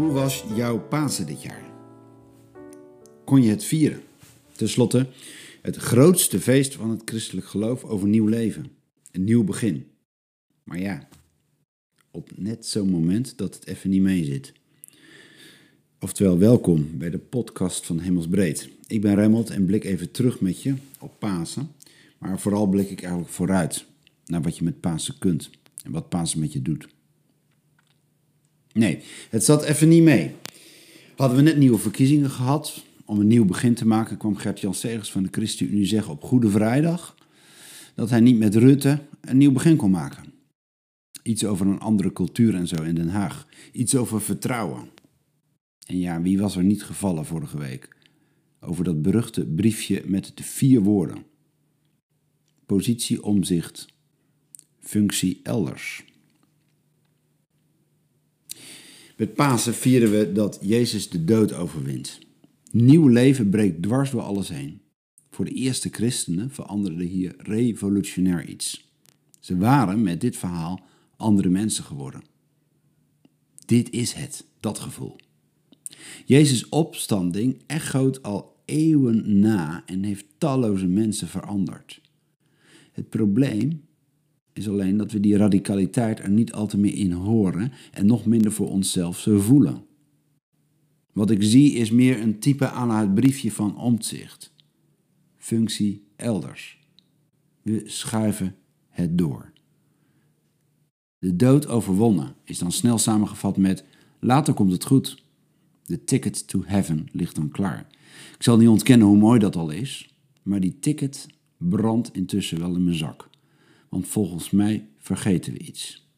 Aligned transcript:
Hoe 0.00 0.12
was 0.12 0.44
jouw 0.54 0.78
Pasen 0.78 1.26
dit 1.26 1.42
jaar? 1.42 1.70
Kon 3.24 3.42
je 3.42 3.50
het 3.50 3.64
vieren? 3.64 4.02
Ten 4.56 4.68
slotte, 4.68 5.06
het 5.62 5.76
grootste 5.76 6.40
feest 6.40 6.74
van 6.74 6.90
het 6.90 7.02
christelijk 7.04 7.46
geloof 7.46 7.84
over 7.84 8.08
nieuw 8.08 8.26
leven. 8.26 8.70
Een 9.10 9.24
nieuw 9.24 9.44
begin. 9.44 9.86
Maar 10.64 10.80
ja, 10.80 11.08
op 12.10 12.30
net 12.36 12.66
zo'n 12.66 12.90
moment 12.90 13.38
dat 13.38 13.54
het 13.54 13.66
even 13.66 13.90
niet 13.90 14.02
mee 14.02 14.24
zit. 14.24 14.52
Oftewel, 15.98 16.38
welkom 16.38 16.98
bij 16.98 17.10
de 17.10 17.18
podcast 17.18 17.86
van 17.86 17.98
Hemelsbreed. 17.98 18.70
Ik 18.86 19.00
ben 19.00 19.14
Remmelt 19.14 19.50
en 19.50 19.66
blik 19.66 19.84
even 19.84 20.10
terug 20.10 20.40
met 20.40 20.62
je 20.62 20.74
op 21.00 21.18
Pasen. 21.18 21.72
Maar 22.18 22.40
vooral 22.40 22.66
blik 22.66 22.90
ik 22.90 23.00
eigenlijk 23.00 23.32
vooruit 23.32 23.84
naar 24.26 24.42
wat 24.42 24.56
je 24.56 24.64
met 24.64 24.80
Pasen 24.80 25.18
kunt 25.18 25.50
en 25.84 25.92
wat 25.92 26.08
Pasen 26.08 26.40
met 26.40 26.52
je 26.52 26.62
doet. 26.62 26.88
Nee, 28.72 29.02
het 29.30 29.44
zat 29.44 29.64
even 29.64 29.88
niet 29.88 30.02
mee. 30.02 30.34
Hadden 31.16 31.36
we 31.36 31.42
net 31.42 31.56
nieuwe 31.56 31.78
verkiezingen 31.78 32.30
gehad. 32.30 32.84
Om 33.04 33.20
een 33.20 33.26
nieuw 33.26 33.44
begin 33.44 33.74
te 33.74 33.86
maken 33.86 34.16
kwam 34.16 34.36
Gert-Jan 34.36 34.74
Segers 34.74 35.10
van 35.10 35.22
de 35.22 35.28
ChristenUnie 35.30 35.86
zeggen 35.86 36.12
op 36.12 36.22
Goede 36.22 36.50
Vrijdag... 36.50 37.16
dat 37.94 38.10
hij 38.10 38.20
niet 38.20 38.38
met 38.38 38.54
Rutte 38.54 38.98
een 39.20 39.36
nieuw 39.36 39.52
begin 39.52 39.76
kon 39.76 39.90
maken. 39.90 40.24
Iets 41.22 41.44
over 41.44 41.66
een 41.66 41.80
andere 41.80 42.12
cultuur 42.12 42.54
en 42.54 42.66
zo 42.66 42.82
in 42.82 42.94
Den 42.94 43.08
Haag. 43.08 43.46
Iets 43.72 43.96
over 43.96 44.20
vertrouwen. 44.20 44.88
En 45.86 45.98
ja, 45.98 46.22
wie 46.22 46.38
was 46.38 46.56
er 46.56 46.64
niet 46.64 46.82
gevallen 46.82 47.26
vorige 47.26 47.58
week? 47.58 47.96
Over 48.60 48.84
dat 48.84 49.02
beruchte 49.02 49.46
briefje 49.46 50.02
met 50.06 50.32
de 50.34 50.42
vier 50.42 50.80
woorden. 50.80 51.24
Positie 52.66 53.22
omzicht, 53.22 53.86
functie 54.80 55.40
elders. 55.42 56.04
Met 59.20 59.34
Pasen 59.34 59.74
vieren 59.74 60.10
we 60.10 60.32
dat 60.32 60.58
Jezus 60.60 61.08
de 61.08 61.24
dood 61.24 61.52
overwint. 61.52 62.18
Nieuw 62.70 63.06
leven 63.06 63.50
breekt 63.50 63.82
dwars 63.82 64.10
door 64.10 64.20
alles 64.20 64.48
heen. 64.48 64.80
Voor 65.30 65.44
de 65.44 65.50
eerste 65.50 65.88
christenen 65.88 66.50
veranderde 66.50 67.04
hier 67.04 67.34
revolutionair 67.38 68.48
iets. 68.48 68.92
Ze 69.40 69.56
waren 69.56 70.02
met 70.02 70.20
dit 70.20 70.36
verhaal 70.36 70.80
andere 71.16 71.48
mensen 71.48 71.84
geworden. 71.84 72.22
Dit 73.66 73.90
is 73.90 74.12
het, 74.12 74.44
dat 74.60 74.78
gevoel. 74.78 75.16
Jezus' 76.24 76.68
opstanding 76.68 77.62
echoot 77.66 78.22
al 78.22 78.62
eeuwen 78.64 79.38
na 79.38 79.82
en 79.86 80.02
heeft 80.02 80.26
talloze 80.38 80.86
mensen 80.86 81.28
veranderd. 81.28 82.00
Het 82.92 83.08
probleem 83.08 83.84
is 84.52 84.68
alleen 84.68 84.96
dat 84.96 85.12
we 85.12 85.20
die 85.20 85.36
radicaliteit 85.36 86.18
er 86.18 86.30
niet 86.30 86.52
altijd 86.52 86.82
meer 86.82 86.94
in 86.94 87.12
horen 87.12 87.72
en 87.90 88.06
nog 88.06 88.26
minder 88.26 88.52
voor 88.52 88.68
onszelf 88.68 89.18
zo 89.18 89.40
voelen. 89.40 89.84
Wat 91.12 91.30
ik 91.30 91.42
zie 91.42 91.72
is 91.72 91.90
meer 91.90 92.20
een 92.20 92.38
type 92.38 92.70
aan 92.70 92.90
het 92.90 93.14
briefje 93.14 93.52
van 93.52 93.78
omzicht. 93.78 94.52
Functie 95.36 96.04
elders. 96.16 96.78
We 97.62 97.82
schuiven 97.84 98.56
het 98.88 99.18
door. 99.18 99.52
De 101.18 101.36
dood 101.36 101.66
overwonnen 101.66 102.34
is 102.44 102.58
dan 102.58 102.72
snel 102.72 102.98
samengevat 102.98 103.56
met 103.56 103.84
later 104.18 104.54
komt 104.54 104.72
het 104.72 104.84
goed. 104.84 105.22
De 105.84 106.04
ticket 106.04 106.48
to 106.48 106.62
heaven 106.64 107.08
ligt 107.12 107.34
dan 107.34 107.50
klaar. 107.50 107.86
Ik 108.36 108.42
zal 108.42 108.56
niet 108.56 108.68
ontkennen 108.68 109.06
hoe 109.06 109.16
mooi 109.16 109.38
dat 109.38 109.56
al 109.56 109.70
is, 109.70 110.14
maar 110.42 110.60
die 110.60 110.78
ticket 110.78 111.26
brandt 111.56 112.14
intussen 112.14 112.58
wel 112.58 112.74
in 112.74 112.84
mijn 112.84 112.96
zak 112.96 113.29
want 113.90 114.08
volgens 114.08 114.50
mij 114.50 114.88
vergeten 114.98 115.52
we 115.52 115.58
iets. 115.58 116.08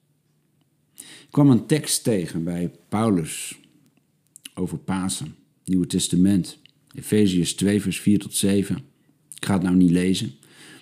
Ik 0.95 1.29
kwam 1.31 1.51
een 1.51 1.67
tekst 1.67 2.05
tegen 2.05 2.45
bij 2.45 2.71
Paulus 2.89 3.59
over 4.55 4.79
Pasen, 4.79 5.35
Nieuwe 5.65 5.87
Testament, 5.87 6.59
Efeziërs 6.95 7.55
2, 7.55 7.83
vers 7.83 8.01
4 8.01 8.19
tot 8.19 8.35
7. 8.35 8.77
Ik 9.37 9.45
ga 9.45 9.53
het 9.53 9.63
nou 9.63 9.77
niet 9.77 9.91
lezen, 9.91 10.33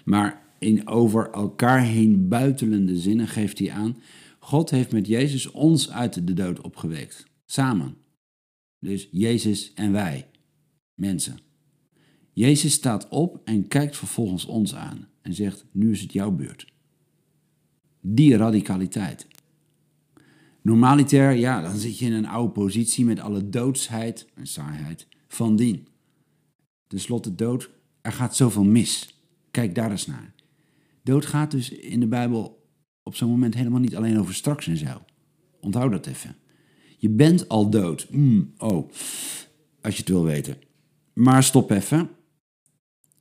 maar 0.05 0.43
in 0.59 0.89
over 0.89 1.31
elkaar 1.31 1.83
heen 1.83 2.29
buitelende 2.29 2.97
zinnen 2.97 3.29
geeft 3.29 3.59
hij 3.59 3.71
aan: 3.71 3.97
God 4.39 4.71
heeft 4.71 4.93
met 4.93 5.07
Jezus 5.07 5.51
ons 5.51 5.91
uit 5.91 6.27
de 6.27 6.35
dood 6.35 6.61
opgewekt, 6.61 7.27
samen. 7.47 7.97
Dus 8.79 9.09
Jezus 9.11 9.73
en 9.75 9.93
wij, 9.93 10.27
mensen. 10.95 11.39
Jezus 12.33 12.73
staat 12.73 13.09
op 13.09 13.41
en 13.45 13.69
kijkt 13.69 13.97
vervolgens 13.97 14.45
ons 14.45 14.75
aan 14.75 15.09
en 15.23 15.35
zegt: 15.35 15.65
Nu 15.73 15.91
is 15.91 16.01
het 16.01 16.13
jouw 16.13 16.31
beurt. 16.31 16.67
Die 18.01 18.37
radicaliteit. 18.37 19.27
Normaliter, 20.63 21.33
ja, 21.33 21.63
dan 21.63 21.77
zit 21.77 21.99
je 21.99 22.07
in 22.07 22.13
een 22.13 22.27
oude 22.27 22.53
positie 22.53 23.05
met 23.05 23.21
alle 23.21 23.49
doodsheid 23.49 24.27
en 24.35 24.47
saaiheid 24.47 25.07
van 25.29 25.57
dien. 25.57 25.87
Ten 26.87 27.01
slotte 27.01 27.35
dood, 27.35 27.71
er 28.01 28.13
gaat 28.13 28.37
zoveel 28.37 28.65
mis. 28.65 29.23
Kijk 29.51 29.75
daar 29.75 29.91
eens 29.91 30.07
naar. 30.07 30.35
Dood 31.03 31.27
gaat 31.27 31.51
dus 31.51 31.71
in 31.71 32.01
de 32.01 32.07
Bijbel 32.07 32.67
op 33.03 33.15
zo'n 33.15 33.31
moment 33.31 33.55
helemaal 33.55 33.81
niet 33.81 33.97
alleen 33.97 34.19
over 34.19 34.35
straks 34.35 34.67
en 34.67 34.77
zo. 34.77 35.03
Onthoud 35.61 35.91
dat 35.91 36.07
even. 36.07 36.37
Je 36.99 37.09
bent 37.09 37.49
al 37.49 37.71
dood. 37.71 38.07
Mm, 38.11 38.53
oh, 38.59 38.91
als 39.81 39.95
je 39.95 40.01
het 40.01 40.09
wil 40.09 40.25
weten. 40.25 40.57
Maar 41.13 41.43
stop 41.43 41.71
even. 41.71 42.11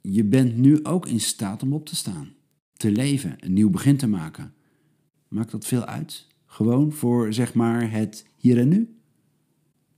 Je 0.01 0.23
bent 0.23 0.57
nu 0.57 0.83
ook 0.83 1.07
in 1.07 1.19
staat 1.19 1.63
om 1.63 1.73
op 1.73 1.85
te 1.85 1.95
staan. 1.95 2.29
Te 2.73 2.91
leven, 2.91 3.35
een 3.39 3.53
nieuw 3.53 3.69
begin 3.69 3.97
te 3.97 4.07
maken. 4.07 4.53
Maakt 5.29 5.51
dat 5.51 5.65
veel 5.65 5.85
uit? 5.85 6.27
Gewoon 6.45 6.91
voor 6.91 7.33
zeg 7.33 7.53
maar 7.53 7.91
het 7.91 8.25
hier 8.37 8.59
en 8.59 8.67
nu? 8.67 8.97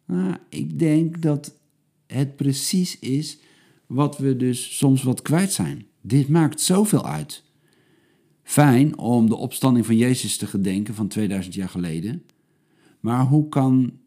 Nou, 0.05 0.35
ik 0.49 0.79
denk 0.79 1.21
dat 1.21 1.53
het 2.07 2.35
precies 2.35 2.99
is 2.99 3.39
wat 3.85 4.17
we 4.17 4.35
dus 4.35 4.77
soms 4.77 5.03
wat 5.03 5.21
kwijt 5.21 5.51
zijn. 5.51 5.85
Dit 6.01 6.27
maakt 6.27 6.61
zoveel 6.61 7.05
uit. 7.05 7.43
Fijn 8.43 8.97
om 8.97 9.29
de 9.29 9.35
opstanding 9.35 9.85
van 9.85 9.97
Jezus 9.97 10.37
te 10.37 10.47
gedenken 10.47 10.93
van 10.93 11.07
2000 11.07 11.55
jaar 11.55 11.69
geleden. 11.69 12.23
Maar 12.99 13.25
hoe 13.25 13.49
kan 13.49 13.99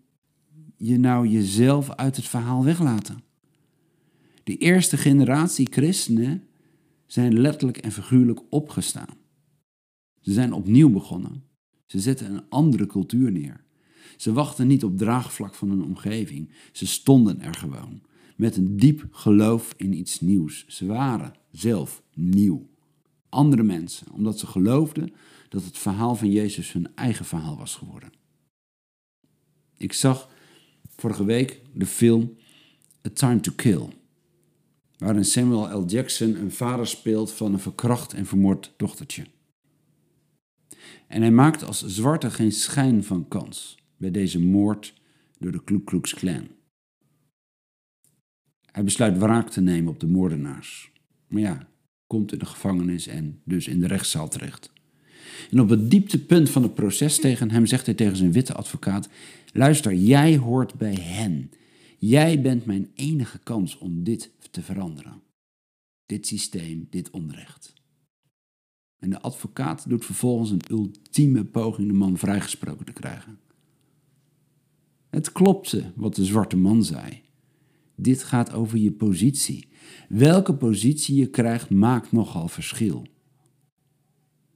je 0.77 0.99
nou 0.99 1.29
jezelf 1.29 1.91
uit 1.91 2.17
het 2.17 2.27
verhaal 2.27 2.65
weglaten? 2.65 3.23
De 4.45 4.57
eerste 4.57 4.97
generatie 4.97 5.69
christenen 5.71 6.47
zijn 7.07 7.41
letterlijk 7.41 7.79
en 7.79 7.93
figuurlijk 7.93 8.41
opgestaan. 8.49 9.24
Ze 10.25 10.33
zijn 10.33 10.53
opnieuw 10.53 10.91
begonnen. 10.91 11.45
Ze 11.87 12.01
zetten 12.01 12.35
een 12.35 12.49
andere 12.49 12.87
cultuur 12.87 13.33
neer. 13.33 13.65
Ze 14.17 14.33
wachten 14.33 14.67
niet 14.67 14.85
op 14.85 14.99
draagvlak 14.99 15.55
van 15.55 15.69
hun 15.69 15.85
omgeving. 15.85 16.51
Ze 16.73 16.87
stonden 16.87 17.41
er 17.41 17.55
gewoon. 17.55 18.03
Met 18.37 18.57
een 18.57 18.77
diep 18.77 19.07
geloof 19.11 19.75
in 19.77 19.93
iets 19.93 20.21
nieuws. 20.21 20.67
Ze 20.67 20.87
waren 20.87 21.35
zelf 21.51 22.03
nieuw. 22.15 22.69
Andere 23.29 23.63
mensen, 23.63 24.13
omdat 24.13 24.39
ze 24.39 24.47
geloofden 24.47 25.13
dat 25.49 25.65
het 25.65 25.79
verhaal 25.79 26.17
van 26.17 26.31
Jezus 26.31 26.73
hun 26.73 26.95
eigen 26.95 27.25
verhaal 27.25 27.57
was 27.57 27.75
geworden. 27.75 28.13
Ik 29.77 29.93
zag 29.93 30.29
vorige 30.97 31.25
week 31.25 31.61
de 31.75 31.87
film 31.87 32.37
A 33.07 33.11
Time 33.11 33.41
to 33.41 33.53
Kill, 33.57 33.89
waarin 34.99 35.25
Samuel 35.25 35.81
L. 35.81 35.87
Jackson 35.87 36.35
een 36.35 36.53
vader 36.53 36.87
speelt 36.87 37.33
van 37.33 37.53
een 37.53 37.59
verkracht 37.59 38.13
en 38.13 38.27
vermoord 38.27 38.73
dochtertje. 38.77 39.25
En 41.07 41.21
hij 41.21 41.31
maakt 41.31 41.65
als 41.65 41.87
zwarte 41.87 42.31
geen 42.31 42.53
schijn 42.53 43.05
van 43.05 43.29
kans 43.29 43.79
bij 43.97 44.11
deze 44.11 44.41
moord 44.41 44.95
door 45.39 45.53
de 45.53 45.65
Ku 45.65 45.81
Klux 45.81 46.15
Klan. 46.15 46.49
Hij 48.73 48.85
besluit 48.85 49.19
wraak 49.19 49.51
te 49.51 49.61
nemen 49.61 49.93
op 49.93 50.01
de 50.01 50.07
moordenaars. 50.07 50.93
Maar 51.29 51.41
ja, 51.41 51.69
komt 52.07 52.33
in 52.33 52.39
de 52.39 52.47
gevangenis 52.47 53.07
en 53.07 53.41
dus 53.45 53.69
in 53.69 53.81
de 53.81 53.87
rechtszaal 53.87 54.29
terecht. 54.29 54.73
En 55.51 55.61
op 55.61 55.69
het 55.69 55.91
dieptepunt 55.91 56.51
van 56.51 56.63
het 56.63 56.75
proces 56.75 57.21
tegen 57.21 57.51
hem 57.51 57.67
zegt 57.67 57.87
hij 57.87 57.95
tegen 57.95 58.17
zijn 58.17 58.33
witte 58.33 58.55
advocaat: 58.55 59.09
Luister, 59.53 59.95
jij 59.95 60.37
hoort 60.37 60.75
bij 60.75 60.95
hen. 60.95 61.51
Jij 61.99 62.41
bent 62.41 62.65
mijn 62.65 62.91
enige 62.95 63.39
kans 63.39 63.79
om 63.79 64.05
dit 64.05 64.31
te 64.51 64.63
veranderen. 64.63 65.23
Dit 66.07 66.27
systeem, 66.27 66.87
dit 66.91 67.11
onrecht. 67.11 67.74
En 69.05 69.11
de 69.11 69.21
advocaat 69.21 69.89
doet 69.89 70.05
vervolgens 70.05 70.51
een 70.51 70.63
ultieme 70.71 71.45
poging 71.45 71.87
de 71.87 71.93
man 71.93 72.19
vrijgesproken 72.19 72.87
te 72.87 72.93
krijgen. 72.93 73.39
Het 75.11 75.33
klopte 75.33 75.93
wat 75.95 76.15
de 76.15 76.25
zwarte 76.25 76.57
man 76.57 76.85
zei. 76.85 77.23
Dit 77.95 78.23
gaat 78.23 78.53
over 78.53 78.79
je 78.79 78.93
positie. 78.93 79.69
Welke 80.09 80.55
positie 80.55 81.17
je 81.17 81.27
krijgt 81.27 81.71
maakt 81.71 82.13
nogal 82.13 82.49
verschil. 82.49 83.07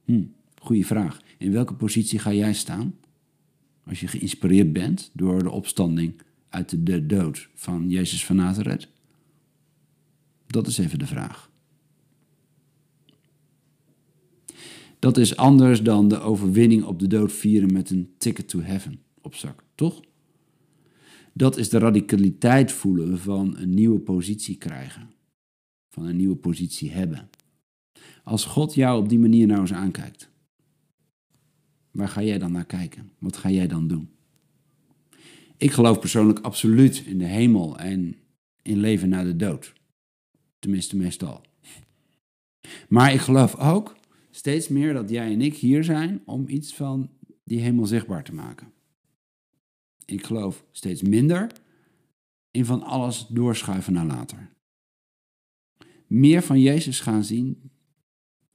Hm, 0.05 0.23
goeie 0.61 0.85
vraag. 0.85 1.21
In 1.37 1.51
welke 1.51 1.73
positie 1.73 2.19
ga 2.19 2.33
jij 2.33 2.53
staan? 2.53 2.95
Als 3.85 3.99
je 3.99 4.07
geïnspireerd 4.07 4.73
bent 4.73 5.11
door 5.13 5.43
de 5.43 5.51
opstanding 5.51 6.21
uit 6.49 6.85
de 6.85 7.05
dood 7.05 7.49
van 7.53 7.89
Jezus 7.89 8.25
van 8.25 8.35
Nazareth? 8.35 8.89
Dat 10.47 10.67
is 10.67 10.77
even 10.77 10.99
de 10.99 11.07
vraag. 11.07 11.49
Dat 14.99 15.17
is 15.17 15.35
anders 15.35 15.83
dan 15.83 16.07
de 16.07 16.19
overwinning 16.19 16.83
op 16.83 16.99
de 16.99 17.07
dood 17.07 17.31
vieren 17.31 17.73
met 17.73 17.89
een 17.89 18.13
ticket 18.17 18.49
to 18.49 18.61
heaven 18.61 19.01
op 19.21 19.35
zak, 19.35 19.63
toch? 19.75 20.01
Dat 21.33 21.57
is 21.57 21.69
de 21.69 21.77
radicaliteit 21.77 22.71
voelen 22.71 23.19
van 23.19 23.57
een 23.57 23.73
nieuwe 23.73 23.99
positie 23.99 24.57
krijgen. 24.57 25.11
Van 25.89 26.05
een 26.05 26.15
nieuwe 26.15 26.35
positie 26.35 26.91
hebben. 26.91 27.29
Als 28.23 28.45
God 28.45 28.73
jou 28.73 29.01
op 29.01 29.09
die 29.09 29.19
manier 29.19 29.47
nou 29.47 29.59
eens 29.59 29.73
aankijkt, 29.73 30.29
waar 31.91 32.09
ga 32.09 32.23
jij 32.23 32.37
dan 32.37 32.51
naar 32.51 32.65
kijken? 32.65 33.11
Wat 33.19 33.37
ga 33.37 33.49
jij 33.49 33.67
dan 33.67 33.87
doen? 33.87 34.09
Ik 35.57 35.71
geloof 35.71 35.99
persoonlijk 35.99 36.39
absoluut 36.39 37.03
in 37.05 37.17
de 37.17 37.25
hemel 37.25 37.79
en 37.79 38.15
in 38.61 38.79
leven 38.79 39.09
na 39.09 39.23
de 39.23 39.35
dood. 39.35 39.73
Tenminste, 40.59 40.95
meestal. 40.95 41.41
Maar 42.89 43.13
ik 43.13 43.19
geloof 43.19 43.55
ook 43.55 43.97
steeds 44.39 44.67
meer 44.67 44.93
dat 44.93 45.09
jij 45.09 45.33
en 45.33 45.41
ik 45.41 45.55
hier 45.55 45.83
zijn 45.83 46.21
om 46.25 46.47
iets 46.47 46.73
van 46.73 47.09
die 47.43 47.59
hemel 47.59 47.85
zichtbaar 47.85 48.23
te 48.23 48.33
maken. 48.33 48.71
Ik 50.05 50.25
geloof 50.25 50.65
steeds 50.71 51.01
minder 51.01 51.51
in 52.51 52.65
van 52.65 52.83
alles 52.83 53.27
doorschuiven 53.29 53.93
naar 53.93 54.05
later. 54.05 54.53
Meer 56.07 56.41
van 56.41 56.59
Jezus 56.59 56.99
gaan 56.99 57.23
zien, 57.23 57.71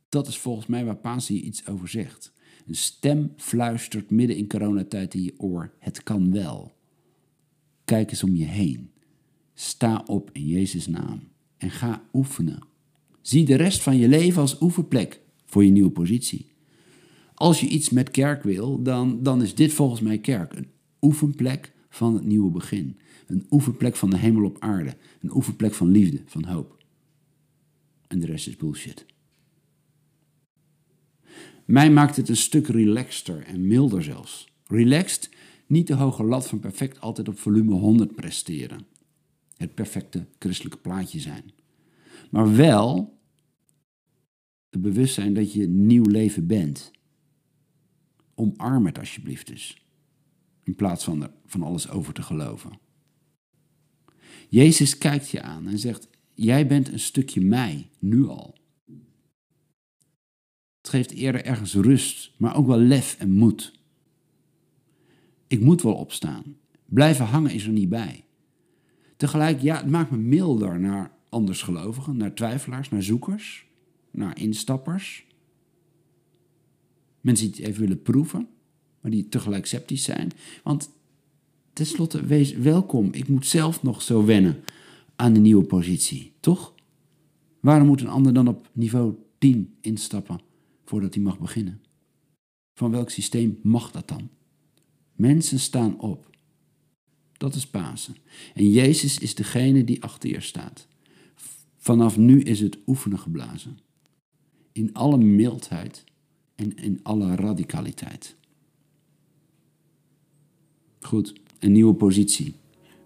dat 0.09 0.27
is 0.27 0.39
volgens 0.39 0.67
mij 0.67 0.85
waar 0.85 0.97
Paas 0.97 1.29
hier 1.29 1.41
iets 1.41 1.67
over 1.67 1.89
zegt. 1.89 2.33
Een 2.67 2.75
stem 2.75 3.33
fluistert 3.37 4.11
midden 4.11 4.37
in 4.37 4.49
coronatijd 4.49 5.15
in 5.15 5.23
je 5.23 5.35
oor: 5.37 5.75
het 5.79 6.03
kan 6.03 6.33
wel. 6.33 6.73
Kijk 7.85 8.11
eens 8.11 8.23
om 8.23 8.35
je 8.35 8.45
heen. 8.45 8.93
Sta 9.55 10.03
op 10.07 10.31
in 10.33 10.47
Jezus' 10.47 10.87
naam 10.87 11.29
en 11.57 11.71
ga 11.71 12.09
oefenen. 12.13 12.67
Zie 13.21 13.45
de 13.45 13.55
rest 13.55 13.83
van 13.83 13.97
je 13.97 14.09
leven 14.09 14.41
als 14.41 14.61
oefenplek 14.61 15.23
voor 15.55 15.65
je 15.65 15.71
nieuwe 15.71 15.91
positie. 15.91 16.47
Als 17.35 17.61
je 17.61 17.67
iets 17.67 17.91
met 17.91 18.11
kerk 18.11 18.43
wil, 18.43 18.83
dan, 18.83 19.23
dan 19.23 19.43
is 19.43 19.55
dit 19.55 19.73
volgens 19.73 20.01
mij 20.01 20.19
kerk. 20.19 20.53
Een 20.53 20.71
oefenplek 21.01 21.73
van 21.89 22.15
het 22.15 22.25
nieuwe 22.25 22.51
begin. 22.51 22.99
Een 23.27 23.47
oefenplek 23.51 23.97
van 23.97 24.11
de 24.11 24.17
hemel 24.17 24.45
op 24.45 24.57
aarde. 24.59 24.97
Een 25.21 25.35
oefenplek 25.35 25.75
van 25.75 25.89
liefde, 25.89 26.23
van 26.27 26.45
hoop. 26.45 26.85
En 28.07 28.21
de 28.21 28.27
rest 28.27 28.47
is 28.47 28.57
bullshit. 28.57 29.07
Mij 31.65 31.91
maakt 31.91 32.17
het 32.17 32.29
een 32.29 32.37
stuk 32.37 32.67
relaxter 32.67 33.43
en 33.43 33.67
milder 33.67 34.03
zelfs. 34.03 34.49
Relaxed, 34.67 35.31
niet 35.67 35.87
de 35.87 35.95
hoge 35.95 36.25
lat 36.25 36.49
van 36.49 36.61
perfect 36.61 37.01
altijd 37.01 37.29
op 37.29 37.39
volume 37.39 37.75
100 37.75 38.15
presteren. 38.15 38.87
Het 39.57 39.75
perfecte 39.75 40.27
christelijke 40.39 40.79
plaatje 40.79 41.21
zijn. 41.21 41.53
Maar 42.31 42.57
wel 42.57 43.14
het 44.75 44.83
bewustzijn 44.83 45.35
dat 45.35 45.53
je 45.53 45.69
nieuw 45.69 46.05
leven 46.05 46.47
bent. 46.47 46.91
Omarm 48.35 48.87
het 48.87 48.99
alsjeblieft 48.99 49.47
dus. 49.47 49.87
In 50.63 50.75
plaats 50.75 51.05
van 51.05 51.23
er 51.23 51.31
van 51.47 51.63
alles 51.63 51.89
over 51.89 52.15
te 52.15 52.23
geloven. 52.23 52.79
Jezus 54.49 54.99
kijkt 54.99 55.31
je 55.31 55.43
aan 55.43 55.67
en 55.67 55.79
zegt: 55.79 56.09
Jij 56.35 56.67
bent 56.67 56.93
een 56.93 57.01
stukje 57.01 57.41
mij, 57.41 57.91
nu 57.99 58.27
al. 58.27 58.55
Het 60.77 60.89
geeft 60.89 61.11
eerder 61.11 61.45
ergens 61.45 61.75
rust, 61.75 62.33
maar 62.37 62.57
ook 62.57 62.67
wel 62.67 62.79
lef 62.79 63.17
en 63.19 63.33
moed. 63.33 63.73
Ik 65.47 65.61
moet 65.61 65.83
wel 65.83 65.95
opstaan. 65.95 66.57
Blijven 66.85 67.27
hangen 67.27 67.51
is 67.53 67.67
er 67.67 67.73
niet 67.73 67.89
bij. 67.89 68.25
Tegelijk, 69.17 69.61
ja, 69.61 69.77
het 69.77 69.91
maakt 69.91 70.11
me 70.11 70.17
milder 70.17 70.81
naar 70.81 71.13
andersgelovigen, 71.29 72.17
naar 72.17 72.35
twijfelaars, 72.35 72.89
naar 72.89 73.03
zoekers, 73.03 73.67
naar 74.15 74.41
instappers. 74.41 75.27
Mensen 77.21 77.47
die 77.47 77.57
het 77.57 77.67
even 77.69 77.81
willen 77.81 78.03
proeven, 78.03 78.49
maar 79.01 79.11
die 79.11 79.29
tegelijk 79.29 79.67
sceptisch 79.67 80.03
zijn. 80.03 80.31
Want 80.63 80.91
tenslotte, 81.73 82.27
wees 82.27 82.53
welkom. 82.53 83.13
Ik 83.13 83.29
moet 83.29 83.47
zelf 83.47 83.83
nog 83.83 84.03
zo 84.03 84.25
wennen 84.25 84.65
aan 85.17 85.33
de 85.33 85.41
nieuwe 85.41 85.65
positie, 85.65 86.33
toch? 86.41 86.75
Waarom 87.61 87.87
moet 87.87 88.01
een 88.01 88.09
ander 88.09 88.35
dan 88.35 88.49
op 88.49 88.69
niveau 88.73 89.15
10 89.39 89.75
instappen 89.81 90.41
voordat 90.85 91.15
hij 91.15 91.23
mag 91.23 91.39
beginnen? 91.39 91.81
Van 92.75 92.91
welk 92.91 93.11
systeem 93.11 93.59
mag 93.63 93.91
dat 93.91 94.09
dan? 94.09 94.29
Mensen 95.13 95.61
staan 95.61 96.01
op. 96.01 96.37
Dat 97.33 97.55
is 97.55 97.67
Pasen. 97.67 98.17
En 98.55 98.71
Jezus 98.71 99.19
is 99.19 99.35
degene 99.35 99.85
die 99.85 100.03
achter 100.03 100.31
je 100.31 100.41
staat. 100.41 100.87
Vanaf 101.77 102.17
nu 102.17 102.41
is 102.41 102.61
het 102.61 102.79
oefenen 102.87 103.19
geblazen. 103.19 103.79
In 104.75 104.95
alle 104.95 105.17
mildheid 105.17 106.05
en 106.55 106.77
in 106.77 107.01
alle 107.03 107.35
radicaliteit. 107.35 108.37
Goed, 111.01 111.33
een 111.59 111.73
nieuwe 111.73 111.95
positie, 111.95 112.55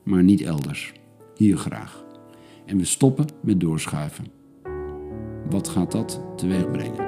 maar 0.03 0.23
niet 0.23 0.41
elders. 0.41 0.93
Hier 1.37 1.57
graag. 1.57 2.05
En 2.67 2.77
we 2.77 2.85
stoppen 2.85 3.27
met 3.43 3.61
doorschuiven. 3.61 4.27
Wat 5.51 5.69
gaat 5.69 5.93
dat 5.93 6.21
teweeg 6.37 6.71
brengen? 6.71 7.08